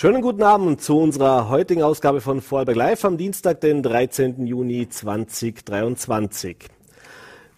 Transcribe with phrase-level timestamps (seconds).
[0.00, 4.46] Schönen guten Abend zu unserer heutigen Ausgabe von Vorarlberg Live am Dienstag, den 13.
[4.46, 6.56] Juni 2023.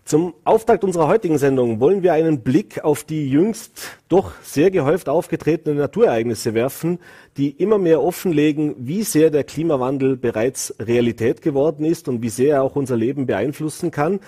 [0.04, 5.08] Zum Auftakt unserer heutigen Sendung wollen wir einen Blick auf die jüngst doch sehr gehäuft
[5.08, 6.98] aufgetretenen Naturereignisse werfen,
[7.36, 12.56] die immer mehr offenlegen, wie sehr der Klimawandel bereits Realität geworden ist und wie sehr
[12.56, 14.18] er auch unser Leben beeinflussen kann.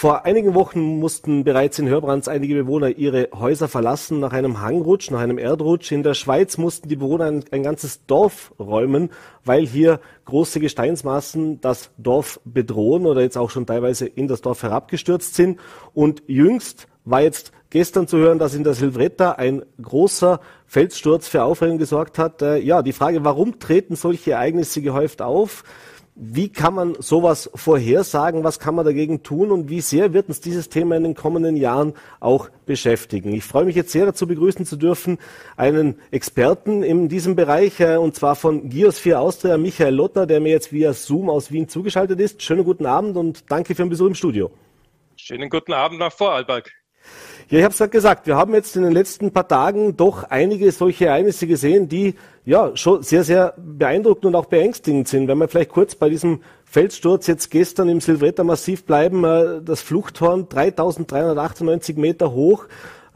[0.00, 5.10] Vor einigen Wochen mussten bereits in Hörbrands einige Bewohner ihre Häuser verlassen nach einem Hangrutsch,
[5.10, 5.92] nach einem Erdrutsch.
[5.92, 9.10] In der Schweiz mussten die Bewohner ein, ein ganzes Dorf räumen,
[9.44, 14.62] weil hier große Gesteinsmassen das Dorf bedrohen oder jetzt auch schon teilweise in das Dorf
[14.62, 15.60] herabgestürzt sind.
[15.92, 21.44] Und jüngst war jetzt gestern zu hören, dass in der Silvretta ein großer Felssturz für
[21.44, 22.40] Aufregung gesorgt hat.
[22.40, 25.62] Äh, ja, die Frage, warum treten solche Ereignisse gehäuft auf?
[26.22, 28.44] Wie kann man sowas vorhersagen?
[28.44, 29.50] Was kann man dagegen tun?
[29.50, 33.32] Und wie sehr wird uns dieses Thema in den kommenden Jahren auch beschäftigen?
[33.32, 35.16] Ich freue mich jetzt sehr dazu begrüßen zu dürfen
[35.56, 40.50] einen Experten in diesem Bereich, äh, und zwar von Geosphere Austria, Michael Lotter, der mir
[40.50, 42.42] jetzt via Zoom aus Wien zugeschaltet ist.
[42.42, 44.50] Schönen guten Abend und danke für den Besuch im Studio.
[45.16, 46.70] Schönen guten Abend nach Vorarlberg.
[47.50, 50.22] Ja, ich habe es ja gesagt, wir haben jetzt in den letzten paar Tagen doch
[50.22, 55.26] einige solche Ereignisse gesehen, die ja schon sehr, sehr beeindruckend und auch beängstigend sind.
[55.26, 59.82] Wenn wir vielleicht kurz bei diesem Felssturz jetzt gestern im Silvretta Massiv bleiben, äh, das
[59.82, 62.66] Fluchthorn 3398 Meter hoch.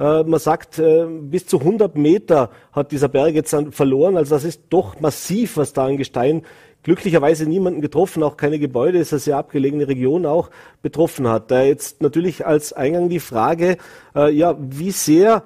[0.00, 4.16] Äh, man sagt, äh, bis zu 100 Meter hat dieser Berg jetzt verloren.
[4.16, 6.42] Also das ist doch massiv, was da an Gestein
[6.84, 11.50] glücklicherweise niemanden getroffen, auch keine Gebäude, ist eine sehr abgelegene Region auch betroffen hat.
[11.50, 13.78] Da jetzt natürlich als Eingang die Frage,
[14.14, 15.42] äh, ja, wie sehr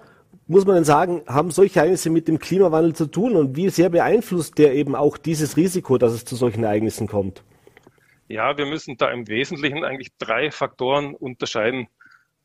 [0.47, 3.91] muss man denn sagen, haben solche Ereignisse mit dem Klimawandel zu tun und wie sehr
[3.91, 7.45] beeinflusst der eben auch dieses Risiko, dass es zu solchen Ereignissen kommt?
[8.29, 11.89] Ja, wir müssen da im Wesentlichen eigentlich drei Faktoren unterscheiden.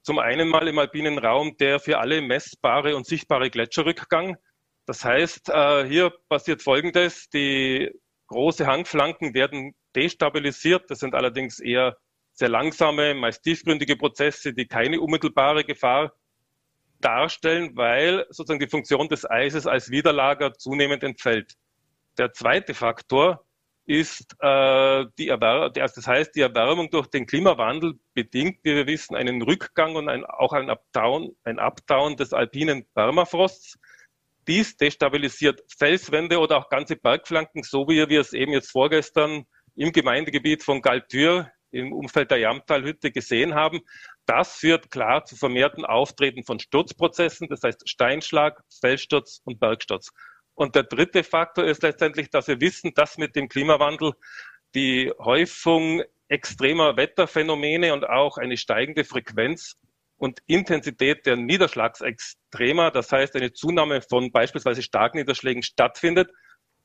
[0.01, 4.37] Zum einen mal im alpinen Raum der für alle messbare und sichtbare Gletscherrückgang.
[4.85, 7.29] Das heißt, äh, hier passiert Folgendes.
[7.29, 7.89] Die
[8.33, 10.89] Große Hangflanken werden destabilisiert.
[10.89, 11.95] Das sind allerdings eher
[12.33, 16.13] sehr langsame, meist tiefgründige Prozesse, die keine unmittelbare Gefahr
[16.99, 21.53] darstellen, weil sozusagen die Funktion des Eises als Widerlager zunehmend entfällt.
[22.17, 23.45] Der zweite Faktor
[23.85, 29.15] ist äh, die Erwärmung, das heißt, die Erwärmung durch den Klimawandel bedingt, wie wir wissen,
[29.15, 33.77] einen Rückgang und ein, auch ein Updown, ein Updown des alpinen Permafrosts.
[34.47, 39.45] Dies destabilisiert Felswände oder auch ganze Bergflanken, so wie wir es eben jetzt vorgestern
[39.75, 43.81] im Gemeindegebiet von Galtür im Umfeld der Jamtalhütte gesehen haben.
[44.25, 50.11] Das führt klar zu vermehrten Auftreten von Sturzprozessen, das heißt Steinschlag, Felssturz und Bergsturz.
[50.53, 54.13] Und der dritte Faktor ist letztendlich, dass wir wissen, dass mit dem Klimawandel
[54.75, 59.77] die Häufung extremer Wetterphänomene und auch eine steigende Frequenz
[60.17, 66.31] und Intensität der Niederschlagsextremer, das heißt eine Zunahme von beispielsweise starken Niederschlägen stattfindet.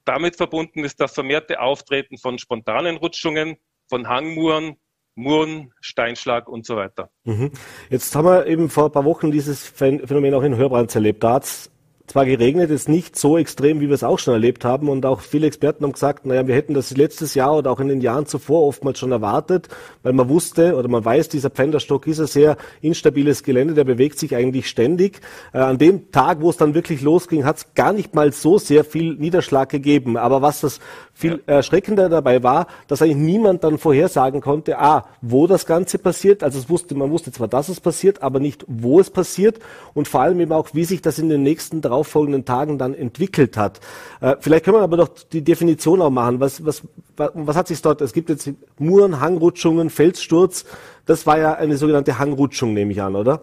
[0.05, 3.57] Damit verbunden ist das vermehrte Auftreten von spontanen Rutschungen,
[3.89, 4.77] von Hangmuren,
[5.15, 7.11] Muren, Steinschlag und so weiter.
[7.25, 7.51] Mhm.
[7.91, 11.25] Jetzt haben wir eben vor ein paar Wochen dieses Phänomen auch in Hörbrands erlebt.
[11.25, 11.71] Da hat es
[12.09, 14.89] zwar geregnet, ist nicht so extrem, wie wir es auch schon erlebt haben.
[14.89, 17.89] Und auch viele Experten haben gesagt, naja, wir hätten das letztes Jahr oder auch in
[17.89, 19.69] den Jahren zuvor oftmals schon erwartet,
[20.03, 24.19] weil man wusste oder man weiß, dieser Pfänderstock ist ein sehr instabiles Gelände, der bewegt
[24.19, 25.21] sich eigentlich ständig.
[25.53, 28.59] Äh, an dem Tag, wo es dann wirklich losging, hat es gar nicht mal so
[28.59, 30.17] sehr viel Niederschlag gegeben.
[30.17, 30.81] Aber was das
[31.19, 31.57] viel ja.
[31.57, 36.45] erschreckender dabei war, dass eigentlich niemand dann vorhersagen konnte, ah, wo das Ganze passiert.
[36.45, 39.59] Also es wusste, man wusste zwar, dass es passiert, aber nicht, wo es passiert
[39.95, 43.57] und vor allem eben auch, wie sich das in den nächsten darauffolgenden Tagen dann entwickelt
[43.57, 43.81] hat.
[44.21, 46.39] Äh, vielleicht können wir aber doch die Definition auch machen.
[46.39, 46.83] Was, was,
[47.17, 48.49] was, was hat sich dort, es gibt jetzt
[48.79, 50.67] Muren, Hangrutschungen, Felssturz.
[51.05, 53.43] Das war ja eine sogenannte Hangrutschung, nehme ich an, oder?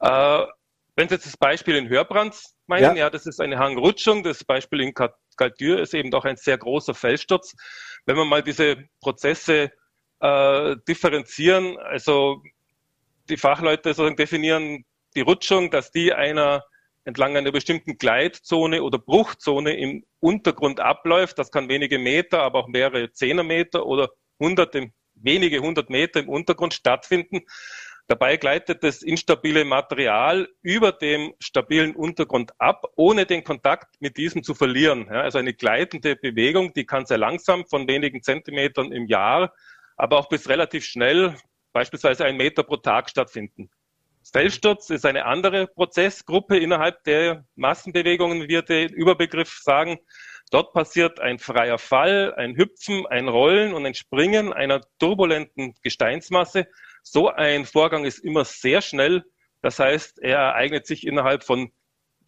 [0.00, 0.42] Äh,
[0.96, 3.04] wenn Sie jetzt das Beispiel in Hörbrands meinen, ja.
[3.04, 4.22] ja, das ist eine Hangrutschung.
[4.22, 4.92] Das Beispiel in
[5.40, 7.56] Galtür ist eben doch ein sehr großer Felssturz.
[8.04, 9.72] Wenn wir mal diese Prozesse
[10.20, 12.42] äh, differenzieren, also
[13.30, 14.84] die Fachleute sozusagen definieren
[15.16, 16.64] die Rutschung, dass die einer
[17.04, 21.38] entlang einer bestimmten Gleitzone oder Bruchzone im Untergrund abläuft.
[21.38, 26.74] Das kann wenige Meter, aber auch mehrere Zehnermeter oder hunderte, wenige hundert Meter im Untergrund
[26.74, 27.40] stattfinden.
[28.10, 34.42] Dabei gleitet das instabile Material über dem stabilen Untergrund ab, ohne den Kontakt mit diesem
[34.42, 35.06] zu verlieren.
[35.06, 39.54] Ja, also eine gleitende Bewegung, die kann sehr langsam von wenigen Zentimetern im Jahr,
[39.96, 41.36] aber auch bis relativ schnell,
[41.72, 43.70] beispielsweise ein Meter pro Tag stattfinden.
[44.32, 50.00] Felssturz ist eine andere Prozessgruppe innerhalb der Massenbewegungen, wie wir den Überbegriff sagen.
[50.50, 56.66] Dort passiert ein freier Fall, ein Hüpfen, ein Rollen und ein Springen einer turbulenten Gesteinsmasse
[57.02, 59.24] so ein Vorgang ist immer sehr schnell.
[59.62, 61.70] Das heißt, er ereignet sich innerhalb von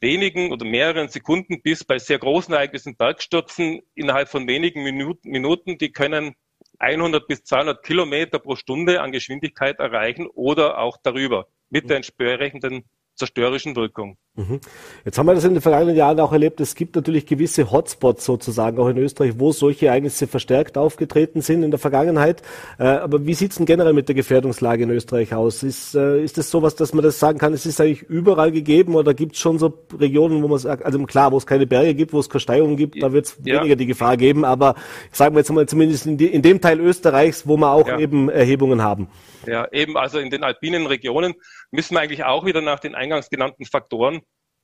[0.01, 5.93] wenigen oder mehreren Sekunden bis bei sehr großen Ereignissen Bergstürzen innerhalb von wenigen Minuten, die
[5.93, 6.35] können
[6.79, 12.85] 100 bis 200 Kilometer pro Stunde an Geschwindigkeit erreichen oder auch darüber mit der entsprechenden
[13.15, 14.19] zerstörerischen Wirkung.
[14.35, 14.61] Mhm.
[15.05, 16.59] Jetzt haben wir das in den vergangenen Jahren auch erlebt.
[16.63, 21.63] Es gibt natürlich gewisse Hotspots sozusagen auch in Österreich, wo solche Ereignisse verstärkt aufgetreten sind
[21.63, 22.41] in der Vergangenheit.
[22.79, 25.63] Äh, aber wie sieht es denn generell mit der Gefährdungslage in Österreich aus?
[25.63, 28.95] Ist, äh, ist das sowas, dass man das sagen kann, es ist eigentlich überall gegeben
[28.95, 31.95] oder gibt es schon so Regionen, wo man sagt, also klar, wo es keine Berge
[31.95, 33.59] gibt, wo es keine Steigungen gibt, da wird es ja.
[33.61, 34.47] weniger die Gefahr geben.
[34.47, 34.77] Aber
[35.11, 37.99] sagen wir jetzt mal zumindest in, die, in dem Teil Österreichs, wo wir auch ja.
[37.99, 39.09] eben Erhebungen haben.
[39.47, 41.35] Ja, eben also in den alpinen Regionen
[41.71, 44.22] müssen wir eigentlich auch wieder nach den eingangs genannten Faktoren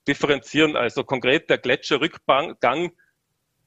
[0.08, 0.76] differenzieren.
[0.76, 2.56] Also konkret der Gletscherrückgang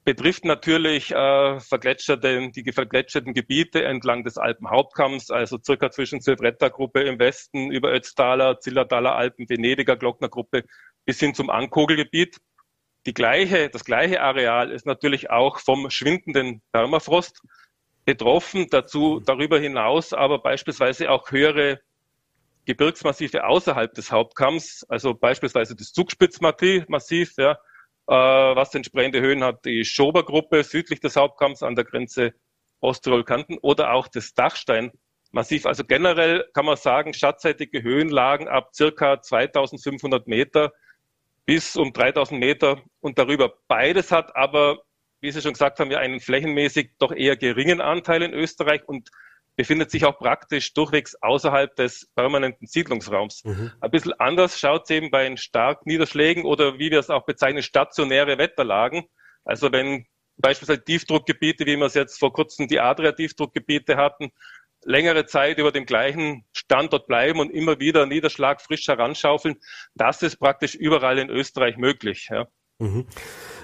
[0.03, 7.19] betrifft natürlich äh, vergletscherte, die vergletscherten Gebiete entlang des Alpenhauptkamms, also circa zwischen Silvretta-Gruppe im
[7.19, 10.63] Westen über Ötztaler, Zillertaler Alpen, Venediger Glocknergruppe
[11.05, 12.37] bis hin zum Ankogelgebiet.
[13.05, 17.41] Die gleiche, das gleiche Areal ist natürlich auch vom schwindenden Permafrost
[18.05, 18.67] betroffen.
[18.69, 21.79] Dazu darüber hinaus aber beispielsweise auch höhere
[22.65, 27.51] Gebirgsmassive außerhalb des Hauptkamms, also beispielsweise das Zugspitzmassiv, ja,
[28.07, 28.13] äh,
[28.55, 32.33] was entsprechende Höhen hat, die Schobergruppe südlich des Hauptkamms an der Grenze
[32.81, 35.65] Osttirol-Kanten oder auch das Dachsteinmassiv.
[35.65, 40.73] Also generell kann man sagen, schattseitige Höhenlagen ab circa 2500 Meter
[41.45, 43.53] bis um 3000 Meter und darüber.
[43.67, 44.79] Beides hat aber,
[45.21, 49.09] wie Sie schon gesagt haben, ja einen flächenmäßig doch eher geringen Anteil in Österreich und
[49.55, 53.43] befindet sich auch praktisch durchwegs außerhalb des permanenten Siedlungsraums.
[53.43, 53.71] Mhm.
[53.79, 57.25] Ein bisschen anders schaut es eben bei den starken Niederschlägen oder wie wir es auch
[57.25, 59.03] bezeichnen, stationäre Wetterlagen.
[59.43, 60.05] Also wenn
[60.37, 64.31] beispielsweise Tiefdruckgebiete, wie wir es jetzt vor kurzem die Adria-Tiefdruckgebiete hatten,
[64.83, 69.57] längere Zeit über dem gleichen Standort bleiben und immer wieder Niederschlag frisch heranschaufeln,
[69.93, 72.29] das ist praktisch überall in Österreich möglich.
[72.31, 72.47] Ja.
[72.79, 73.05] Mhm.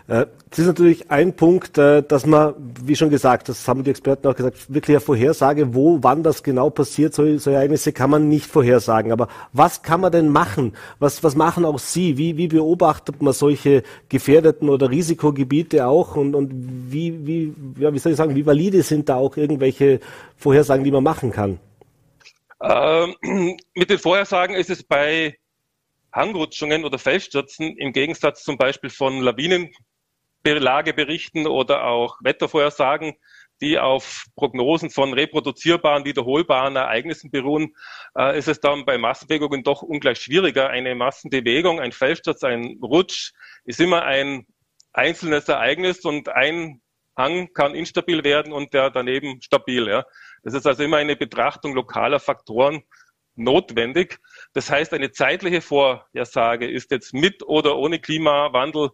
[0.08, 3.90] Äh, das ist natürlich ein Punkt, äh, dass man, wie schon gesagt, das haben die
[3.90, 8.10] Experten auch gesagt, wirklich eine Vorhersage, wo, wann das genau passiert, solche, solche Ereignisse kann
[8.10, 9.12] man nicht vorhersagen.
[9.12, 10.78] Aber was kann man denn machen?
[11.00, 12.18] Was, was machen auch Sie?
[12.18, 16.16] Wie, wie beobachtet man solche gefährdeten oder Risikogebiete auch?
[16.16, 20.00] Und, und wie, wie, ja, wie soll ich sagen, wie valide sind da auch irgendwelche
[20.38, 21.60] Vorhersagen, die man machen kann?
[22.62, 25.38] Ähm, mit den Vorhersagen ist es bei
[26.14, 29.70] Hangrutschungen oder Felsstürzen im Gegensatz zum Beispiel von Lawinen
[30.56, 33.16] Lageberichten oder auch Wettervorhersagen,
[33.62, 37.76] die auf Prognosen von reproduzierbaren, wiederholbaren Ereignissen beruhen,
[38.18, 40.70] äh, ist es dann bei Massenbewegungen doch ungleich schwieriger.
[40.70, 43.32] Eine Massenbewegung, ein Felssturz, ein Rutsch
[43.66, 44.46] ist immer ein
[44.94, 46.82] einzelnes Ereignis und ein
[47.16, 49.88] Hang kann instabil werden und der daneben stabil.
[49.88, 50.06] Ja.
[50.44, 52.84] Das ist also immer eine Betrachtung lokaler Faktoren
[53.36, 54.20] notwendig.
[54.54, 58.92] Das heißt, eine zeitliche Vorhersage ist jetzt mit oder ohne Klimawandel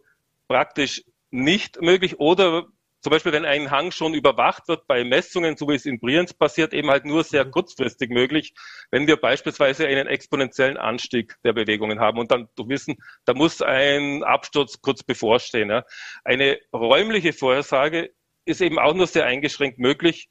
[0.48, 1.04] praktisch
[1.34, 2.68] nicht möglich oder
[3.02, 6.34] zum Beispiel, wenn ein Hang schon überwacht wird bei Messungen, so wie es in Brienz
[6.34, 8.54] passiert, eben halt nur sehr kurzfristig möglich,
[8.92, 12.96] wenn wir beispielsweise einen exponentiellen Anstieg der Bewegungen haben und dann wissen,
[13.26, 15.70] da muss ein Absturz kurz bevorstehen.
[15.70, 15.84] Ja.
[16.24, 18.12] Eine räumliche Vorhersage
[18.46, 20.30] ist eben auch nur sehr eingeschränkt möglich,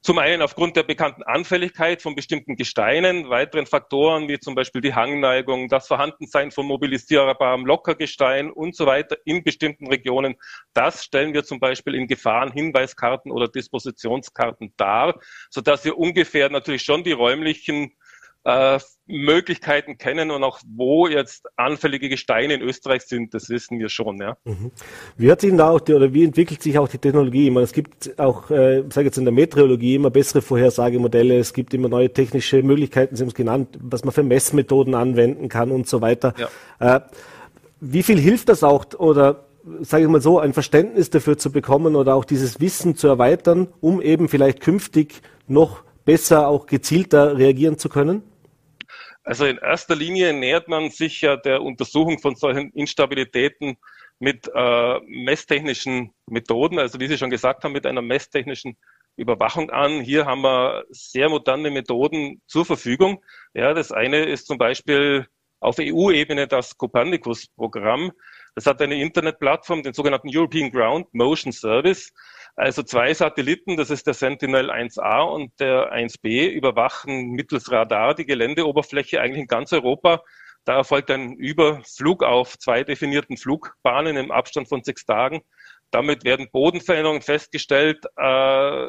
[0.00, 4.94] zum einen aufgrund der bekannten Anfälligkeit von bestimmten Gesteinen, weiteren Faktoren wie zum Beispiel die
[4.94, 10.36] Hangneigung, das Vorhandensein von mobilisierbarem Lockergestein und so weiter in bestimmten Regionen.
[10.72, 15.18] Das stellen wir zum Beispiel in Gefahrenhinweiskarten oder Dispositionskarten dar,
[15.50, 17.92] sodass wir ungefähr natürlich schon die räumlichen
[18.48, 23.90] äh, Möglichkeiten kennen und auch wo jetzt anfällige Gesteine in Österreich sind, das wissen wir
[23.90, 24.18] schon.
[24.20, 24.38] Ja.
[24.44, 24.70] Mhm.
[25.18, 27.48] Wie hat sich da auch die, oder wie entwickelt sich auch die Technologie?
[27.48, 31.38] Ich meine, es gibt auch, äh, sage jetzt in der Meteorologie immer bessere Vorhersagemodelle.
[31.38, 35.50] Es gibt immer neue technische Möglichkeiten, Sie haben es genannt, was man für Messmethoden anwenden
[35.50, 36.34] kann und so weiter.
[36.80, 36.96] Ja.
[36.96, 37.00] Äh,
[37.80, 39.44] wie viel hilft das auch oder
[39.82, 43.68] sage ich mal so, ein Verständnis dafür zu bekommen oder auch dieses Wissen zu erweitern,
[43.80, 48.22] um eben vielleicht künftig noch besser, auch gezielter reagieren zu können?
[49.28, 53.76] Also in erster Linie nähert man sich ja der Untersuchung von solchen Instabilitäten
[54.18, 58.78] mit äh, messtechnischen Methoden, also wie Sie schon gesagt haben, mit einer messtechnischen
[59.16, 60.00] Überwachung an.
[60.00, 63.22] Hier haben wir sehr moderne Methoden zur Verfügung.
[63.52, 65.26] Ja, das eine ist zum Beispiel
[65.60, 68.12] auf EU-Ebene das Copernicus-Programm.
[68.54, 72.14] Das hat eine Internetplattform, den sogenannten European Ground Motion Service.
[72.58, 78.26] Also zwei Satelliten, das ist der Sentinel 1A und der 1B, überwachen mittels Radar die
[78.26, 80.24] Geländeoberfläche eigentlich in ganz Europa.
[80.64, 85.42] Da erfolgt ein Überflug auf zwei definierten Flugbahnen im Abstand von sechs Tagen.
[85.92, 88.86] Damit werden Bodenveränderungen festgestellt, äh,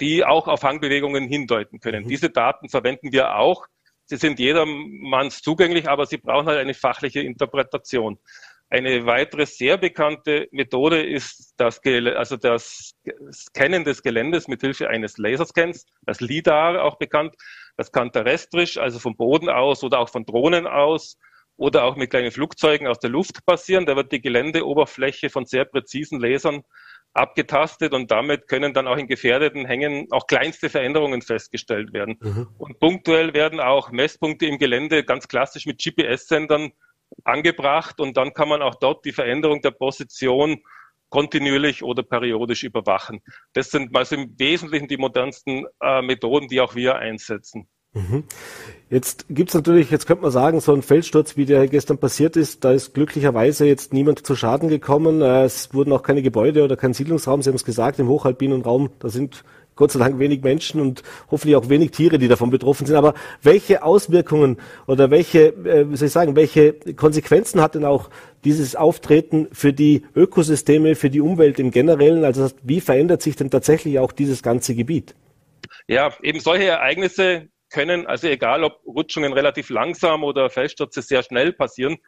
[0.00, 2.04] die auch auf Hangbewegungen hindeuten können.
[2.04, 2.08] Mhm.
[2.08, 3.66] Diese Daten verwenden wir auch.
[4.04, 8.20] Sie sind jedermanns zugänglich, aber sie brauchen halt eine fachliche Interpretation.
[8.72, 12.94] Eine weitere sehr bekannte Methode ist das, also das
[13.30, 17.34] Scannen des Geländes mit Hilfe eines Laserscans, das LIDAR auch bekannt.
[17.76, 21.18] Das kann terrestrisch, also vom Boden aus oder auch von Drohnen aus
[21.58, 23.84] oder auch mit kleinen Flugzeugen aus der Luft passieren.
[23.84, 26.62] Da wird die Geländeoberfläche von sehr präzisen Lasern
[27.12, 32.16] abgetastet und damit können dann auch in gefährdeten Hängen auch kleinste Veränderungen festgestellt werden.
[32.22, 32.48] Mhm.
[32.56, 36.72] Und punktuell werden auch Messpunkte im Gelände ganz klassisch mit GPS-Sendern
[37.24, 40.62] angebracht und dann kann man auch dort die Veränderung der Position
[41.08, 43.20] kontinuierlich oder periodisch überwachen.
[43.52, 47.68] Das sind also im Wesentlichen die modernsten äh, Methoden, die auch wir einsetzen.
[47.94, 48.24] Mhm.
[48.88, 52.64] Jetzt gibt's natürlich, jetzt könnte man sagen, so ein Feldsturz, wie der gestern passiert ist,
[52.64, 55.20] da ist glücklicherweise jetzt niemand zu Schaden gekommen.
[55.20, 58.62] Äh, es wurden auch keine Gebäude oder kein Siedlungsraum, Sie haben es gesagt, im hochalpinen
[58.62, 62.50] Raum, da sind Gott sei Dank wenig Menschen und hoffentlich auch wenig Tiere, die davon
[62.50, 62.96] betroffen sind.
[62.96, 68.10] Aber welche Auswirkungen oder welche, äh, wie soll ich sagen, welche Konsequenzen hat denn auch
[68.44, 72.24] dieses Auftreten für die Ökosysteme, für die Umwelt im Generellen?
[72.24, 75.14] Also wie verändert sich denn tatsächlich auch dieses ganze Gebiet?
[75.86, 81.52] Ja, eben solche Ereignisse können, also egal ob Rutschungen relativ langsam oder Felsstürze sehr schnell
[81.52, 81.98] passieren,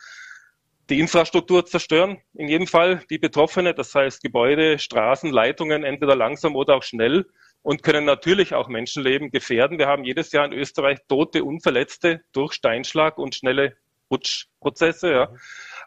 [0.91, 6.57] die Infrastruktur zerstören, in jedem Fall die Betroffene, das heißt Gebäude, Straßen, Leitungen, entweder langsam
[6.57, 7.25] oder auch schnell
[7.65, 9.79] und können natürlich auch Menschenleben gefährden.
[9.79, 13.75] Wir haben jedes Jahr in Österreich tote Unverletzte durch Steinschlag und schnelle
[14.11, 15.11] Rutschprozesse.
[15.11, 15.23] Ja.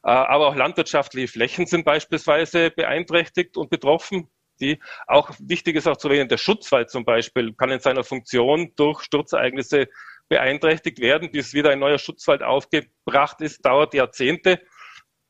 [0.04, 4.28] Äh, aber auch landwirtschaftliche Flächen sind beispielsweise beeinträchtigt und betroffen
[4.60, 8.74] die auch wichtig ist auch zu erwähnen, der Schutzwald zum Beispiel kann in seiner Funktion
[8.76, 9.88] durch Sturzereignisse
[10.30, 11.32] beeinträchtigt werden.
[11.32, 14.60] Bis wieder ein neuer Schutzwald aufgebracht ist, dauert Jahrzehnte.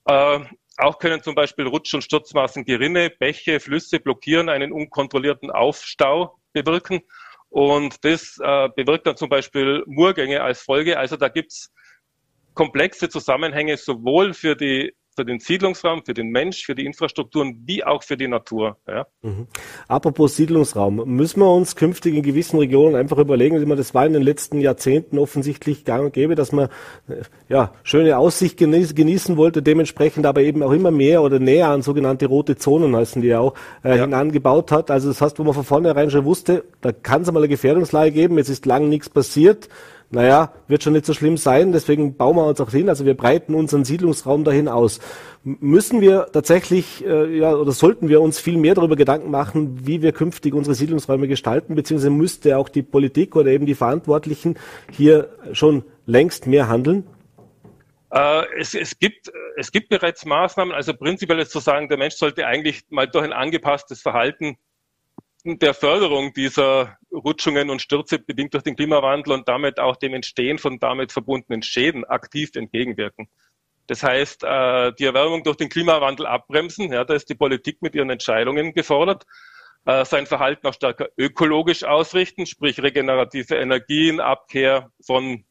[0.05, 0.39] Äh,
[0.77, 7.01] auch können zum Beispiel Rutsch- und Sturzmassen Gerinne, Bäche, Flüsse blockieren, einen unkontrollierten Aufstau bewirken.
[7.49, 10.97] Und das äh, bewirkt dann zum Beispiel Murgänge als Folge.
[10.99, 11.71] Also da gibt's
[12.53, 17.83] komplexe Zusammenhänge sowohl für die für den Siedlungsraum, für den Mensch, für die Infrastrukturen, wie
[17.83, 18.77] auch für die Natur.
[18.87, 19.07] Ja.
[19.23, 19.47] Mhm.
[19.87, 24.21] Apropos Siedlungsraum, müssen wir uns künftig in gewissen Regionen einfach überlegen, das war in den
[24.21, 26.69] letzten Jahrzehnten offensichtlich gang und gäbe, dass man
[27.09, 31.69] äh, ja, schöne Aussicht genieß, genießen wollte, dementsprechend aber eben auch immer mehr oder näher
[31.69, 34.03] an sogenannte rote Zonen heißen die ja auch, äh, ja.
[34.03, 34.91] hinangebaut hat.
[34.91, 38.11] Also das heißt, wo man von vornherein schon wusste, da kann es mal eine Gefährdungslage
[38.11, 39.67] geben, es ist lang nichts passiert
[40.09, 43.15] naja, wird schon nicht so schlimm sein, deswegen bauen wir uns auch hin, also wir
[43.15, 44.99] breiten unseren Siedlungsraum dahin aus.
[45.43, 50.01] Müssen wir tatsächlich, äh, ja, oder sollten wir uns viel mehr darüber Gedanken machen, wie
[50.01, 54.55] wir künftig unsere Siedlungsräume gestalten, beziehungsweise müsste auch die Politik oder eben die Verantwortlichen
[54.91, 57.05] hier schon längst mehr handeln?
[58.11, 62.15] Äh, es, es, gibt, es gibt bereits Maßnahmen, also prinzipiell ist zu sagen, der Mensch
[62.15, 64.57] sollte eigentlich mal durch ein angepasstes Verhalten
[65.43, 70.57] der Förderung dieser Rutschungen und Stürze bedingt durch den Klimawandel und damit auch dem Entstehen
[70.57, 73.27] von damit verbundenen Schäden aktiv entgegenwirken.
[73.87, 77.95] Das heißt, äh, die Erwärmung durch den Klimawandel abbremsen, ja, da ist die Politik mit
[77.95, 79.25] ihren Entscheidungen gefordert,
[79.85, 85.45] äh, sein Verhalten auch stärker ökologisch ausrichten, sprich regenerative Energien, Abkehr von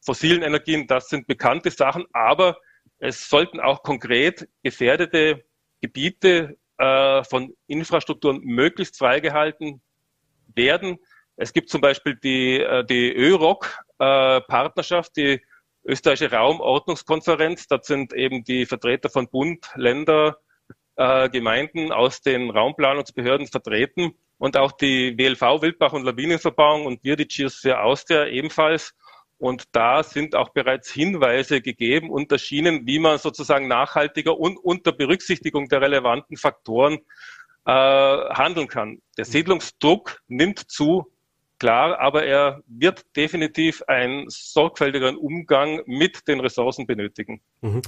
[0.00, 2.58] fossilen Energien, das sind bekannte Sachen, aber
[2.98, 5.44] es sollten auch konkret gefährdete
[5.80, 9.82] Gebiete äh, von Infrastrukturen möglichst freigehalten
[10.54, 10.98] werden.
[11.40, 15.42] Es gibt zum Beispiel die, äh, die ÖROC-Partnerschaft, äh, die
[15.84, 17.66] österreichische Raumordnungskonferenz.
[17.66, 20.36] Das sind eben die Vertreter von Bund, Länder,
[20.96, 27.16] äh, Gemeinden aus den Raumplanungsbehörden vertreten und auch die WLV Wildbach- und Lawinenverbauung und wir,
[27.16, 28.94] die Geosphere Austria ebenfalls.
[29.38, 34.92] Und da sind auch bereits Hinweise gegeben und erschienen, wie man sozusagen nachhaltiger und unter
[34.92, 36.98] Berücksichtigung der relevanten Faktoren
[37.64, 39.00] äh, handeln kann.
[39.16, 41.10] Der Siedlungsdruck nimmt zu,
[41.60, 47.40] klar, aber er wird definitiv einen sorgfältigeren Umgang mit den Ressourcen benötigen.
[47.60, 47.82] Mhm.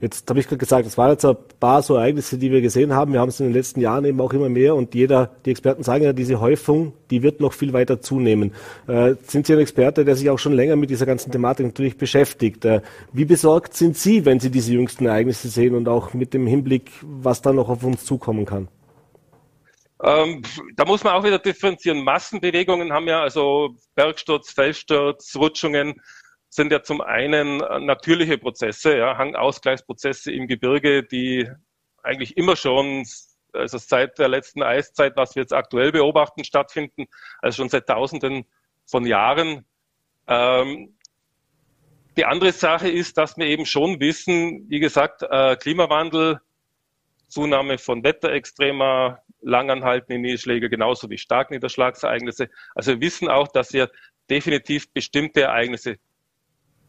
[0.00, 2.94] Jetzt habe ich gerade gesagt, es waren jetzt ein paar so Ereignisse, die wir gesehen
[2.94, 3.12] haben.
[3.12, 5.82] Wir haben es in den letzten Jahren eben auch immer mehr und jeder, die Experten
[5.82, 8.52] sagen ja, diese Häufung, die wird noch viel weiter zunehmen.
[8.86, 11.98] Äh, sind Sie ein Experte, der sich auch schon länger mit dieser ganzen Thematik natürlich
[11.98, 12.64] beschäftigt?
[12.64, 12.80] Äh,
[13.12, 16.90] wie besorgt sind Sie, wenn Sie diese jüngsten Ereignisse sehen und auch mit dem Hinblick,
[17.02, 18.68] was da noch auf uns zukommen kann?
[20.02, 20.42] Ähm,
[20.76, 22.04] da muss man auch wieder differenzieren.
[22.04, 26.00] Massenbewegungen haben ja also Bergsturz, Felssturz, Rutschungen
[26.50, 31.50] sind ja zum einen natürliche Prozesse, ja, Hangausgleichsprozesse im Gebirge, die
[32.02, 33.04] eigentlich immer schon,
[33.52, 37.06] also seit der letzten Eiszeit, was wir jetzt aktuell beobachten, stattfinden,
[37.40, 38.44] also schon seit Tausenden
[38.86, 39.66] von Jahren.
[40.26, 40.96] Ähm,
[42.16, 46.40] die andere Sache ist, dass wir eben schon wissen, wie gesagt, äh, Klimawandel,
[47.28, 52.48] Zunahme von Wetterextremer, langanhaltende Niederschläge genauso wie Starkniederschlagsereignisse.
[52.74, 53.90] Also wir wissen auch, dass wir
[54.28, 55.96] definitiv bestimmte Ereignisse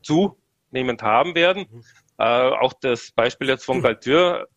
[0.02, 1.84] zunehmend haben werden.
[2.18, 4.48] Äh, auch das Beispiel jetzt von Galtür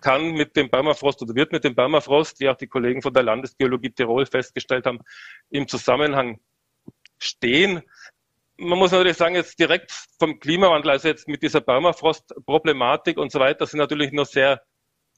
[0.00, 3.22] kann mit dem Permafrost oder wird mit dem Permafrost, wie auch die Kollegen von der
[3.22, 4.98] Landesgeologie Tirol festgestellt haben,
[5.50, 6.40] im Zusammenhang
[7.18, 7.82] stehen.
[8.56, 13.40] Man muss natürlich sagen, jetzt direkt vom Klimawandel, also jetzt mit dieser Permafrost-Problematik und so
[13.40, 14.60] weiter, sind natürlich nur sehr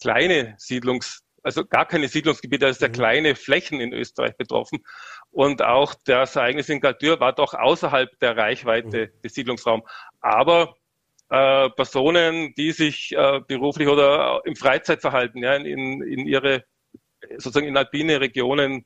[0.01, 2.95] kleine Siedlungs, also gar keine Siedlungsgebiete, also sehr mhm.
[2.95, 4.85] kleine Flächen in Österreich betroffen.
[5.31, 9.23] Und auch das Ereignis in Galtür war doch außerhalb der Reichweite mhm.
[9.23, 9.85] des Siedlungsraums.
[10.21, 10.77] Aber
[11.31, 16.65] äh, Personen, die sich äh, beruflich oder im Freizeitverhalten ja, in, in ihre
[17.39, 18.85] sozusagen in alpine Regionen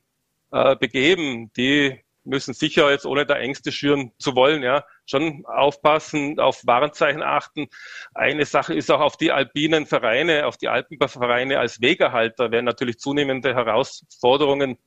[0.51, 6.39] äh, begeben, die müssen sicher jetzt ohne da Ängste schüren zu wollen, ja, schon aufpassen,
[6.39, 7.67] auf Warnzeichen achten.
[8.13, 12.99] Eine Sache ist auch auf die alpinen Vereine, auf die Alpenvereine als Wegehalter werden natürlich
[12.99, 14.77] zunehmende Herausforderungen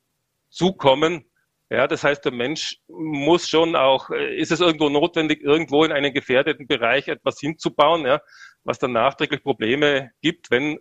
[0.49, 1.25] zukommen.
[1.71, 5.93] Ja, das heißt, der Mensch muss schon auch, äh, ist es irgendwo notwendig, irgendwo in
[5.93, 8.21] einen gefährdeten Bereich etwas hinzubauen, ja,
[8.63, 10.79] was dann nachträglich Probleme gibt, wenn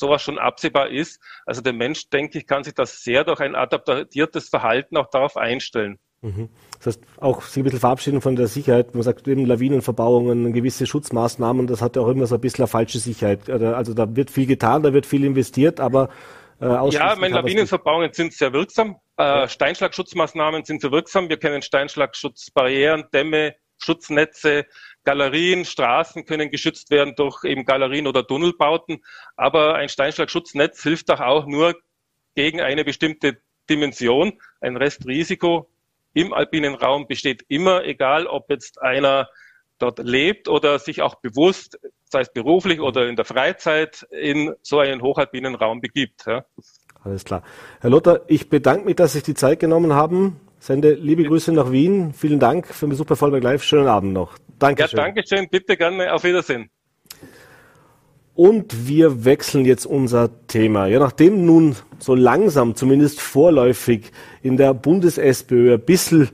[0.00, 1.20] sowas schon absehbar ist.
[1.46, 5.36] Also der Mensch, denke ich, kann sich das sehr durch ein adaptiertes Verhalten auch darauf
[5.36, 6.00] einstellen.
[6.22, 6.48] Mhm.
[6.78, 8.94] Das heißt, auch sich ein bisschen verabschieden von der Sicherheit.
[8.94, 12.68] Man sagt eben Lawinenverbauungen, gewisse Schutzmaßnahmen, das hat ja auch immer so ein bisschen eine
[12.68, 13.48] falsche Sicherheit.
[13.48, 16.08] Also da wird viel getan, da wird viel investiert, aber
[16.60, 18.96] äh, ja, meine Lawinenverbauungen sind sehr wirksam.
[19.16, 21.30] Äh, Steinschlagschutzmaßnahmen sind sehr wirksam.
[21.30, 24.66] Wir kennen Steinschlagschutzbarrieren, Dämme, Schutznetze,
[25.04, 29.02] Galerien, Straßen können geschützt werden durch eben Galerien oder Tunnelbauten.
[29.36, 31.74] Aber ein Steinschlagschutznetz hilft doch auch nur
[32.34, 33.38] gegen eine bestimmte
[33.68, 34.34] Dimension.
[34.60, 35.68] Ein Restrisiko
[36.12, 39.28] im alpinen Raum besteht immer, egal ob jetzt einer
[39.78, 44.78] dort lebt oder sich auch bewusst, sei es beruflich oder in der Freizeit, in so
[44.78, 46.26] einen hochalpinen Raum begibt.
[46.26, 46.44] Ja.
[47.02, 47.42] Alles klar.
[47.80, 50.40] Herr Lothar, ich bedanke mich, dass Sie sich die Zeit genommen haben.
[50.58, 52.12] Sende liebe Grüße nach Wien.
[52.12, 53.62] Vielen Dank für den Besuch bei Vollberg Live.
[53.62, 54.36] Schönen Abend noch.
[54.60, 54.98] Dankeschön.
[54.98, 55.48] Ja, danke schön.
[55.50, 56.12] Bitte gerne.
[56.12, 56.70] Auf Wiedersehen.
[58.34, 60.86] Und wir wechseln jetzt unser Thema.
[60.86, 64.12] Ja, nachdem nun so langsam, zumindest vorläufig
[64.42, 66.30] in der Bundes-SPÖ ein bisschen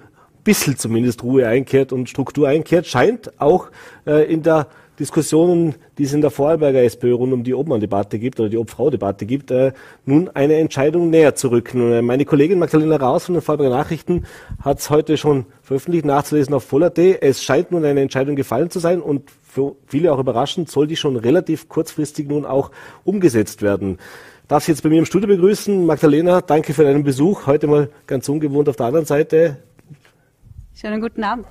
[0.46, 3.70] bisschen zumindest Ruhe einkehrt und Struktur einkehrt, scheint auch
[4.06, 8.40] äh, in der Diskussionen, die es in der Vorarlberger SPÖ rund um die Obmann-Debatte gibt
[8.40, 9.72] oder die Obfrau-Debatte gibt, äh,
[10.04, 11.92] nun eine Entscheidung näher zu rücken.
[11.92, 14.24] Äh, meine Kollegin Magdalena Raus von den Vorarlberger Nachrichten
[14.62, 16.98] hat es heute schon veröffentlicht, nachzulesen auf Voll.at.
[16.98, 20.96] Es scheint nun eine Entscheidung gefallen zu sein und für viele auch überraschend soll die
[20.96, 22.70] schon relativ kurzfristig nun auch
[23.04, 23.98] umgesetzt werden.
[24.48, 25.84] Darf Sie jetzt bei mir im Studio begrüßen.
[25.84, 27.46] Magdalena, danke für deinen Besuch.
[27.46, 29.56] Heute mal ganz ungewohnt auf der anderen Seite.
[30.74, 31.46] Schönen guten Abend.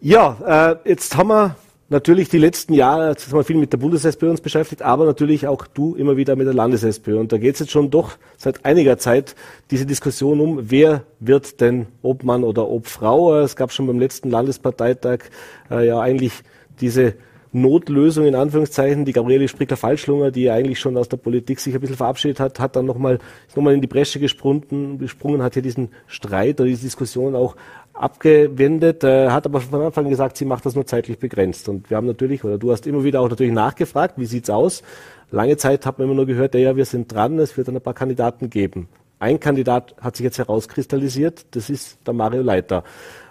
[0.00, 1.56] Ja, äh, jetzt haben wir
[1.90, 5.66] natürlich die letzten Jahre, haben wir viel mit der Bundes-SPÖ uns beschäftigt, aber natürlich auch
[5.66, 7.18] du immer wieder mit der Landes-SPÖ.
[7.18, 9.34] Und da geht es jetzt schon doch seit einiger Zeit
[9.70, 13.40] diese Diskussion um, wer wird denn Obmann oder Obfrau.
[13.40, 15.24] Es gab schon beim letzten Landesparteitag
[15.70, 16.32] äh, ja eigentlich
[16.80, 17.14] diese
[17.52, 19.04] Notlösung in Anführungszeichen.
[19.04, 22.76] Die Gabriele Spricker-Falschlunger, die eigentlich schon aus der Politik sich ein bisschen verabschiedet hat, hat
[22.76, 23.18] dann nochmal
[23.54, 27.56] noch mal in die Bresche gesprungen, gesprungen, hat hier diesen Streit oder diese Diskussion auch
[27.92, 31.68] abgewendet, äh, hat aber von Anfang gesagt, sie macht das nur zeitlich begrenzt.
[31.68, 34.82] Und wir haben natürlich, oder du hast immer wieder auch natürlich nachgefragt, wie sieht's aus?
[35.30, 37.82] Lange Zeit hat man immer nur gehört, ja, wir sind dran, es wird dann ein
[37.82, 38.88] paar Kandidaten geben.
[39.18, 42.84] Ein Kandidat hat sich jetzt herauskristallisiert, das ist der Mario Leiter.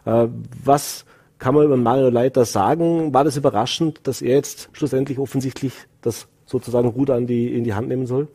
[0.06, 0.28] Äh,
[0.64, 1.06] was
[1.40, 3.14] kann man über Mario Leiter sagen?
[3.14, 7.74] War das überraschend, dass er jetzt schlussendlich offensichtlich das sozusagen Ruder an die, in die
[7.74, 8.28] Hand nehmen soll?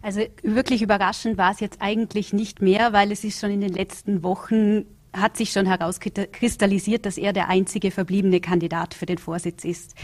[0.00, 3.72] Also wirklich überraschend war es jetzt eigentlich nicht mehr, weil es ist schon in den
[3.72, 9.64] letzten Wochen hat sich schon herauskristallisiert, dass er der einzige verbliebene Kandidat für den Vorsitz
[9.64, 9.94] ist.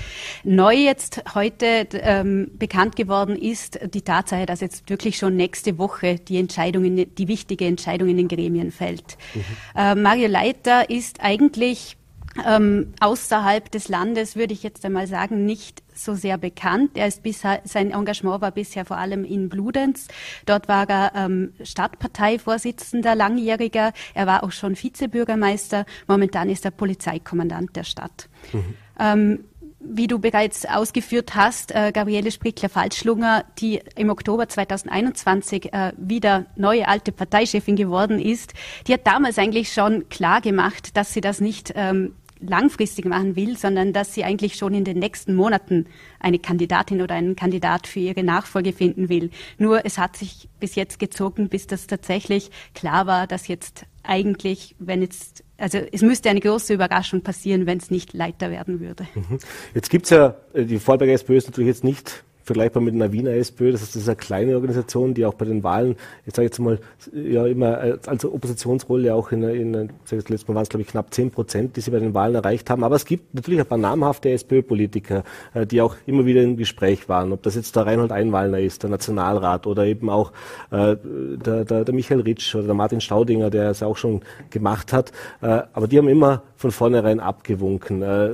[0.45, 6.17] Neu jetzt heute ähm, bekannt geworden ist die Tatsache, dass jetzt wirklich schon nächste Woche
[6.17, 9.17] die Entscheidung, in, die wichtige Entscheidung in den Gremien fällt.
[9.35, 9.43] Mhm.
[9.75, 11.98] Äh, Mario Leiter ist eigentlich
[12.47, 16.93] ähm, außerhalb des Landes, würde ich jetzt einmal sagen, nicht so sehr bekannt.
[16.95, 20.09] Er ist bisher, sein Engagement war bisher vor allem in Bludenz.
[20.47, 23.93] Dort war er ähm, Stadtparteivorsitzender, langjähriger.
[24.15, 25.87] Er war auch schon Vizebürgermeister.
[26.07, 28.29] Momentan ist er Polizeikommandant der Stadt.
[28.53, 28.75] Mhm.
[29.01, 29.45] Ähm,
[29.81, 36.89] wie du bereits ausgeführt hast, äh, Gabriele Sprickler-Falschlunger, die im Oktober 2021 äh, wieder neue
[36.89, 38.55] alte Parteichefin geworden ist,
[38.87, 43.57] die hat damals eigentlich schon klar gemacht, dass sie das nicht ähm, langfristig machen will,
[43.57, 45.87] sondern dass sie eigentlich schon in den nächsten Monaten
[46.21, 49.31] eine Kandidatin oder einen Kandidat für ihre Nachfolge finden will.
[49.59, 54.75] Nur es hat sich bis jetzt gezogen, bis das tatsächlich klar war, dass jetzt eigentlich,
[54.79, 59.07] wenn jetzt, also es müsste eine große Überraschung passieren, wenn es nicht Leiter werden würde.
[59.15, 59.39] Mhm.
[59.75, 63.31] Jetzt gibt's ja, äh, die Vorarlberger SPÖ ist natürlich jetzt nicht vergleichbar mit einer Wiener
[63.33, 63.73] SPÖ.
[63.73, 66.79] Das ist, eine kleine Organisation, die auch bei den Wahlen, jetzt sage ich jetzt mal,
[67.13, 71.13] ja immer als Oppositionsrolle auch in, in das letzte Mal waren es glaube ich knapp
[71.13, 72.83] zehn Prozent, die sie bei den Wahlen erreicht haben.
[72.85, 77.09] Aber es gibt natürlich ein paar namhafte SPÖ-Politiker, äh, die auch immer wieder im Gespräch
[77.09, 77.33] waren.
[77.33, 80.33] Ob das jetzt der Reinhold Einwallner ist, der Nationalrat oder eben auch
[80.71, 84.93] äh, der, der, der Michael Ritsch oder der Martin Staudinger, der es auch schon gemacht
[84.93, 85.13] hat.
[85.43, 88.03] Äh, aber die haben immer von vornherein abgewunken.
[88.03, 88.31] Äh,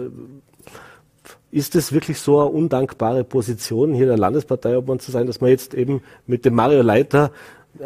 [1.55, 5.73] ist es wirklich so eine undankbare Position hier der Landesparteiobmann zu sein, dass man jetzt
[5.73, 7.31] eben mit dem Mario Leiter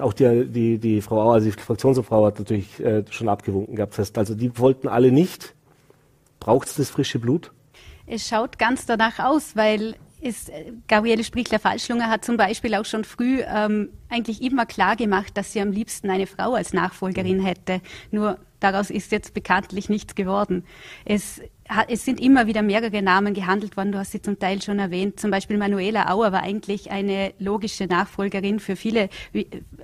[0.00, 3.92] auch die, die, die Frau Auer, also die Fraktionsfrau hat natürlich äh, schon abgewunken gehabt.
[3.92, 5.54] Das heißt, also die wollten alle nicht.
[6.40, 7.52] Braucht es das frische Blut?
[8.06, 13.04] Es schaut ganz danach aus, weil ist, äh, Gabriele Sprichler-Falschlunger hat zum Beispiel auch schon
[13.04, 17.80] früh ähm, eigentlich immer klar gemacht, dass sie am liebsten eine Frau als Nachfolgerin hätte.
[18.10, 20.64] Nur daraus ist jetzt bekanntlich nichts geworden.
[21.04, 21.40] Es
[21.88, 23.92] es sind immer wieder mehrere Namen gehandelt worden.
[23.92, 25.20] Du hast sie zum Teil schon erwähnt.
[25.20, 29.10] Zum Beispiel Manuela Auer war eigentlich eine logische Nachfolgerin für viele.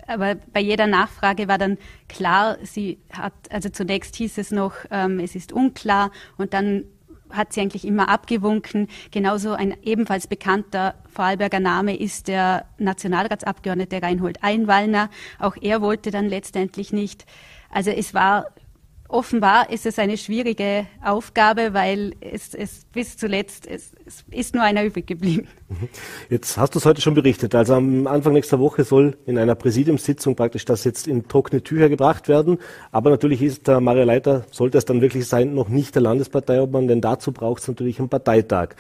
[0.07, 5.19] Aber bei jeder Nachfrage war dann klar, sie hat, also zunächst hieß es noch, ähm,
[5.21, 6.85] es ist unklar und dann
[7.31, 8.89] hat sie eigentlich immer abgewunken.
[9.11, 15.11] Genauso ein ebenfalls bekannter Vorarlberger Name ist der Nationalratsabgeordnete Reinhold Einwallner.
[15.39, 17.27] Auch er wollte dann letztendlich nicht.
[17.71, 18.47] Also es war
[19.15, 24.65] offenbar ist es eine schwierige Aufgabe, weil es, es bis zuletzt es, es ist nur
[24.65, 25.47] einer übrig geblieben.
[25.69, 25.89] Mhm.
[26.31, 27.55] Jetzt hast du es heute schon berichtet.
[27.55, 31.89] Also am Anfang nächster Woche soll in einer Präsidiumssitzung praktisch das jetzt in trockene Tücher
[31.89, 32.59] gebracht werden.
[32.91, 36.89] Aber natürlich ist der Mario Leiter, sollte es dann wirklich sein, noch nicht der Landesparteiobmann,
[36.89, 38.71] denn dazu braucht es natürlich einen Parteitag.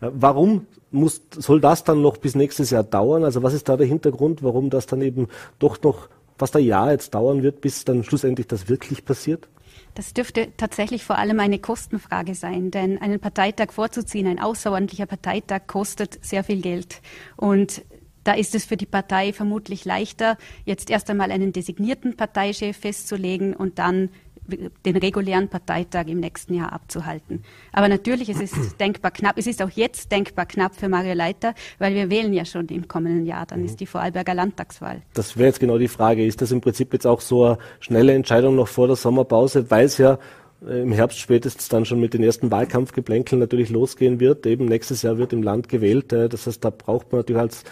[0.00, 3.22] Äh, warum muss, soll das dann noch bis nächstes Jahr dauern?
[3.22, 5.28] Also was ist da der Hintergrund, warum das dann eben
[5.60, 9.48] doch noch fast ein Jahr jetzt dauern wird, bis dann schlussendlich das wirklich passiert?
[9.94, 15.68] Das dürfte tatsächlich vor allem eine Kostenfrage sein, denn einen Parteitag vorzuziehen, ein außerordentlicher Parteitag
[15.68, 17.00] kostet sehr viel Geld.
[17.36, 17.84] Und
[18.24, 23.54] da ist es für die Partei vermutlich leichter, jetzt erst einmal einen designierten Parteichef festzulegen
[23.54, 24.08] und dann
[24.46, 27.42] den regulären Parteitag im nächsten Jahr abzuhalten.
[27.72, 29.38] Aber natürlich, es ist denkbar knapp.
[29.38, 32.88] Es ist auch jetzt denkbar knapp für Mario Leiter, weil wir wählen ja schon im
[32.88, 33.46] kommenden Jahr.
[33.46, 35.02] Dann ist die Vorarlberger Landtagswahl.
[35.14, 36.26] Das wäre jetzt genau die Frage.
[36.26, 39.86] Ist das im Prinzip jetzt auch so eine schnelle Entscheidung noch vor der Sommerpause, weil
[39.86, 40.18] es ja
[40.66, 44.46] äh, im Herbst spätestens dann schon mit den ersten Wahlkampfgeplänkeln natürlich losgehen wird.
[44.46, 46.12] Eben nächstes Jahr wird im Land gewählt.
[46.12, 47.64] Äh, das heißt, da braucht man natürlich als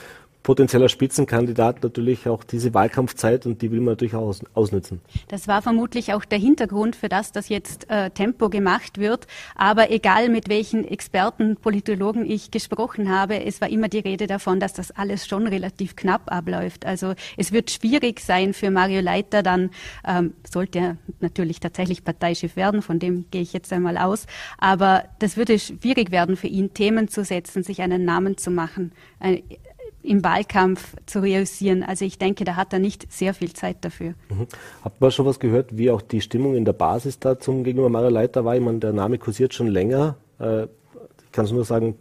[0.42, 5.00] potenzieller Spitzenkandidat natürlich auch diese Wahlkampfzeit und die will man natürlich auch ausnutzen.
[5.28, 9.26] Das war vermutlich auch der Hintergrund für das, dass jetzt äh, Tempo gemacht wird.
[9.54, 14.58] Aber egal mit welchen Experten, Politologen ich gesprochen habe, es war immer die Rede davon,
[14.58, 16.86] dass das alles schon relativ knapp abläuft.
[16.86, 19.70] Also es wird schwierig sein für Mario Leiter dann,
[20.06, 24.26] ähm, sollte er natürlich tatsächlich Parteichef werden, von dem gehe ich jetzt einmal aus.
[24.58, 28.92] Aber das würde schwierig werden für ihn, Themen zu setzen, sich einen Namen zu machen.
[29.20, 29.42] Ein,
[30.02, 31.82] im Wahlkampf zu realisieren.
[31.82, 34.14] Also ich denke, da hat er nicht sehr viel Zeit dafür.
[34.28, 34.46] Mhm.
[34.84, 37.88] Habt ihr schon was gehört, wie auch die Stimmung in der Basis da zum gegenüber
[37.88, 38.56] Mario Leiter war?
[38.56, 40.16] Ich meine, der Name kursiert schon länger.
[40.38, 41.96] Äh, ich kann es nur sagen,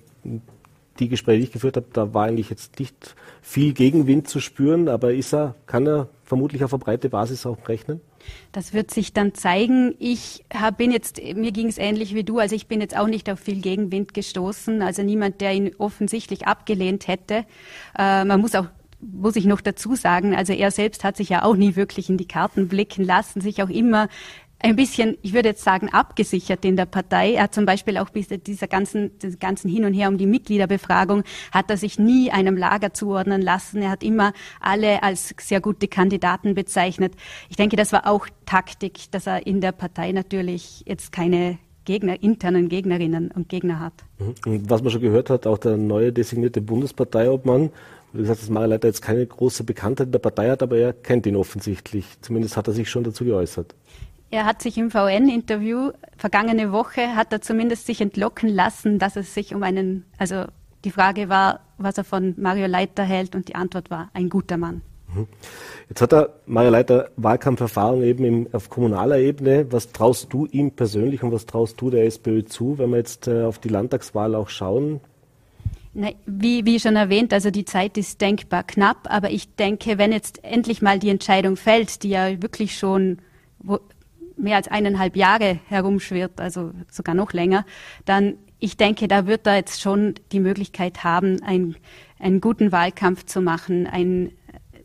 [1.00, 4.88] die Gespräche, die ich geführt habe, da war eigentlich jetzt nicht viel Gegenwind zu spüren,
[4.90, 8.02] aber ist er, kann er vermutlich auf eine breite Basis auch rechnen?
[8.51, 9.95] Das wird sich dann zeigen.
[9.99, 10.43] Ich
[10.77, 13.39] bin jetzt, mir ging es ähnlich wie du, also ich bin jetzt auch nicht auf
[13.39, 17.45] viel Gegenwind gestoßen, also niemand, der ihn offensichtlich abgelehnt hätte.
[17.97, 18.67] Äh, man muss auch
[19.01, 22.17] muss ich noch dazu sagen, also er selbst hat sich ja auch nie wirklich in
[22.17, 24.10] die Karten blicken lassen, sich auch immer
[24.63, 27.34] ein bisschen, ich würde jetzt sagen, abgesichert in der Partei.
[27.34, 30.26] Er hat zum Beispiel auch bis dieser ganzen, dieser ganzen Hin und Her um die
[30.26, 33.82] Mitgliederbefragung, hat er sich nie einem Lager zuordnen lassen.
[33.82, 37.13] Er hat immer alle als sehr gute Kandidaten bezeichnet.
[37.50, 42.21] Ich denke, das war auch Taktik, dass er in der Partei natürlich jetzt keine Gegner,
[42.21, 43.93] internen Gegnerinnen und Gegner hat.
[44.19, 44.36] Mhm.
[44.45, 47.71] Und was man schon gehört hat, auch der neue designierte Bundesparteiobmann,
[48.13, 51.26] wie gesagt, dass Mareleiter jetzt keine große Bekanntheit in der Partei hat, aber er kennt
[51.26, 52.06] ihn offensichtlich.
[52.21, 53.74] Zumindest hat er sich schon dazu geäußert.
[54.32, 59.34] Er hat sich im VN-Interview vergangene Woche, hat er zumindest sich entlocken lassen, dass es
[59.34, 60.46] sich um einen, also
[60.86, 64.56] die Frage war, was er von Mario Leiter hält und die Antwort war, ein guter
[64.56, 64.82] Mann.
[65.13, 65.28] Mhm.
[65.89, 69.70] Jetzt hat er Mario Leiter Wahlkampferfahrung eben im, auf kommunaler Ebene.
[69.70, 73.28] Was traust du ihm persönlich und was traust du der SPÖ zu, wenn wir jetzt
[73.28, 75.02] äh, auf die Landtagswahl auch schauen?
[75.94, 80.13] Na, wie, wie schon erwähnt, also die Zeit ist denkbar knapp, aber ich denke, wenn
[80.13, 83.17] jetzt endlich mal die Entscheidung fällt, die ja wirklich schon
[83.63, 83.80] wo,
[84.41, 87.65] mehr als eineinhalb Jahre herumschwirrt, also sogar noch länger,
[88.06, 91.75] dann ich denke, da wird er jetzt schon die Möglichkeit haben, ein,
[92.19, 94.32] einen guten Wahlkampf zu machen, ein,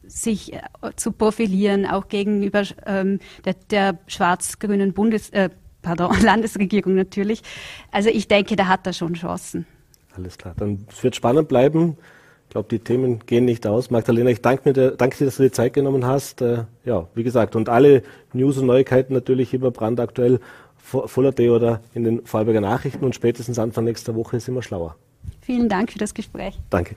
[0.07, 0.61] sich äh,
[0.97, 5.51] zu profilieren, auch gegenüber ähm, der, der schwarz-grünen Bundes, äh,
[5.83, 7.42] pardon, Landesregierung natürlich.
[7.92, 9.66] Also ich denke, da hat er schon Chancen.
[10.16, 10.55] Alles klar.
[10.57, 11.99] Dann wird spannend bleiben.
[12.47, 13.91] Ich glaube, die Themen gehen nicht aus.
[13.91, 16.41] Magdalena, ich danke, dir, danke dir, dass du dir Zeit genommen hast.
[16.41, 20.41] Äh, ja, wie gesagt, und alle News und Neuigkeiten natürlich über brandaktuell
[20.79, 24.95] Fuller oder in den Vorarlberger Nachrichten und spätestens Anfang nächster Woche sind wir schlauer.
[25.41, 26.57] Vielen Dank für das Gespräch.
[26.71, 26.95] Danke.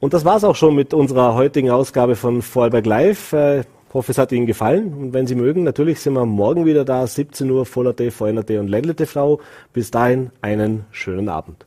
[0.00, 3.32] Und das war es auch schon mit unserer heutigen Ausgabe von Vorarlberg Live.
[3.34, 4.94] Äh, ich hoffe, es hat Ihnen gefallen.
[4.94, 8.68] Und wenn Sie mögen, natürlich sind wir morgen wieder da, 17 Uhr, Voller.t, VNRT und
[8.68, 9.38] Ländle TV.
[9.74, 11.66] Bis dahin einen schönen Abend.